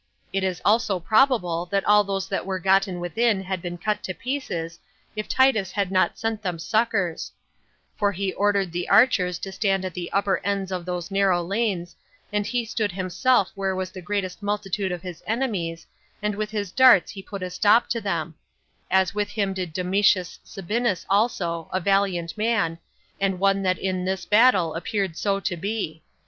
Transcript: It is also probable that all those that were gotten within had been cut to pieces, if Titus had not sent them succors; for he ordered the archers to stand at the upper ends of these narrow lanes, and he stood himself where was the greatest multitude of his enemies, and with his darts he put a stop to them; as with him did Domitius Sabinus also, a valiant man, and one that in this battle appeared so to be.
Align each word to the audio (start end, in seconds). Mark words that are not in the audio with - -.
It 0.33 0.43
is 0.43 0.63
also 0.65 0.99
probable 0.99 1.67
that 1.67 1.85
all 1.85 2.03
those 2.03 2.27
that 2.29 2.43
were 2.43 2.57
gotten 2.57 2.99
within 2.99 3.41
had 3.43 3.61
been 3.61 3.77
cut 3.77 4.01
to 4.01 4.15
pieces, 4.15 4.79
if 5.15 5.29
Titus 5.29 5.73
had 5.73 5.91
not 5.91 6.17
sent 6.17 6.41
them 6.41 6.57
succors; 6.57 7.31
for 7.97 8.11
he 8.11 8.33
ordered 8.33 8.71
the 8.71 8.89
archers 8.89 9.37
to 9.37 9.51
stand 9.51 9.85
at 9.85 9.93
the 9.93 10.11
upper 10.11 10.39
ends 10.43 10.71
of 10.71 10.87
these 10.87 11.11
narrow 11.11 11.43
lanes, 11.43 11.95
and 12.33 12.47
he 12.47 12.65
stood 12.65 12.91
himself 12.91 13.51
where 13.53 13.75
was 13.75 13.91
the 13.91 14.01
greatest 14.01 14.41
multitude 14.41 14.91
of 14.91 15.03
his 15.03 15.21
enemies, 15.27 15.85
and 16.19 16.33
with 16.33 16.49
his 16.49 16.71
darts 16.71 17.11
he 17.11 17.21
put 17.21 17.43
a 17.43 17.51
stop 17.51 17.87
to 17.89 18.01
them; 18.01 18.33
as 18.89 19.13
with 19.13 19.29
him 19.29 19.53
did 19.53 19.71
Domitius 19.71 20.39
Sabinus 20.43 21.05
also, 21.11 21.69
a 21.71 21.79
valiant 21.79 22.35
man, 22.35 22.79
and 23.19 23.39
one 23.39 23.61
that 23.61 23.77
in 23.77 24.03
this 24.05 24.25
battle 24.25 24.73
appeared 24.73 25.15
so 25.15 25.39
to 25.41 25.55
be. 25.55 26.01